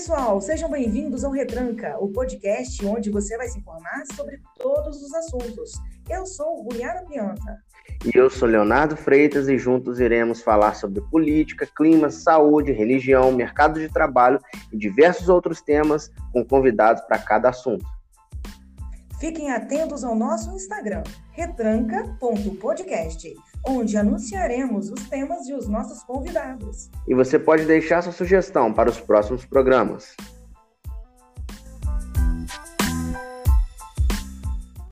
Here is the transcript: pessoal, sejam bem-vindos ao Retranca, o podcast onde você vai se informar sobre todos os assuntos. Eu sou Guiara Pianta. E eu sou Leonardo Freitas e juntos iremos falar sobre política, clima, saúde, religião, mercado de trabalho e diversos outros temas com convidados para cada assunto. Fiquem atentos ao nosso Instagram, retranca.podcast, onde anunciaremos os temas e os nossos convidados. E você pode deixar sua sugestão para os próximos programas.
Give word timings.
pessoal, 0.00 0.40
sejam 0.40 0.70
bem-vindos 0.70 1.24
ao 1.24 1.30
Retranca, 1.30 1.94
o 2.00 2.08
podcast 2.08 2.82
onde 2.86 3.10
você 3.10 3.36
vai 3.36 3.46
se 3.48 3.58
informar 3.58 4.02
sobre 4.16 4.40
todos 4.58 5.02
os 5.02 5.12
assuntos. 5.12 5.72
Eu 6.08 6.24
sou 6.24 6.66
Guiara 6.68 7.04
Pianta. 7.04 7.58
E 8.06 8.16
eu 8.16 8.30
sou 8.30 8.48
Leonardo 8.48 8.96
Freitas 8.96 9.46
e 9.46 9.58
juntos 9.58 10.00
iremos 10.00 10.40
falar 10.40 10.74
sobre 10.74 11.02
política, 11.10 11.68
clima, 11.76 12.08
saúde, 12.08 12.72
religião, 12.72 13.30
mercado 13.30 13.78
de 13.78 13.90
trabalho 13.90 14.40
e 14.72 14.78
diversos 14.78 15.28
outros 15.28 15.60
temas 15.60 16.10
com 16.32 16.42
convidados 16.46 17.02
para 17.02 17.18
cada 17.18 17.50
assunto. 17.50 17.84
Fiquem 19.20 19.50
atentos 19.50 20.02
ao 20.02 20.14
nosso 20.14 20.50
Instagram, 20.50 21.02
retranca.podcast, 21.32 23.34
onde 23.66 23.98
anunciaremos 23.98 24.90
os 24.90 25.06
temas 25.10 25.46
e 25.46 25.52
os 25.52 25.68
nossos 25.68 26.02
convidados. 26.04 26.88
E 27.06 27.14
você 27.14 27.38
pode 27.38 27.66
deixar 27.66 28.00
sua 28.00 28.12
sugestão 28.12 28.72
para 28.72 28.88
os 28.88 28.98
próximos 28.98 29.44
programas. 29.44 30.16